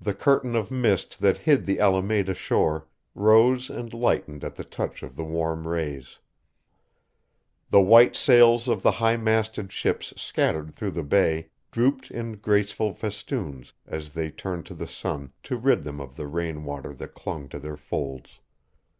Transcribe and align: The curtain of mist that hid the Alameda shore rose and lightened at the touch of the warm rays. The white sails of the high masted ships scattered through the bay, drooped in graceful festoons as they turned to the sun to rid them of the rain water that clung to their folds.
The 0.00 0.14
curtain 0.14 0.54
of 0.54 0.70
mist 0.70 1.18
that 1.18 1.38
hid 1.38 1.66
the 1.66 1.80
Alameda 1.80 2.32
shore 2.32 2.86
rose 3.12 3.68
and 3.68 3.92
lightened 3.92 4.44
at 4.44 4.54
the 4.54 4.62
touch 4.62 5.02
of 5.02 5.16
the 5.16 5.24
warm 5.24 5.66
rays. 5.66 6.20
The 7.70 7.80
white 7.80 8.14
sails 8.14 8.68
of 8.68 8.84
the 8.84 8.92
high 8.92 9.16
masted 9.16 9.72
ships 9.72 10.14
scattered 10.16 10.76
through 10.76 10.92
the 10.92 11.02
bay, 11.02 11.48
drooped 11.72 12.08
in 12.08 12.34
graceful 12.36 12.92
festoons 12.94 13.72
as 13.84 14.12
they 14.12 14.30
turned 14.30 14.64
to 14.66 14.74
the 14.74 14.86
sun 14.86 15.32
to 15.42 15.56
rid 15.56 15.82
them 15.82 16.00
of 16.00 16.14
the 16.14 16.28
rain 16.28 16.62
water 16.62 16.94
that 16.94 17.14
clung 17.14 17.48
to 17.48 17.58
their 17.58 17.76
folds. 17.76 18.38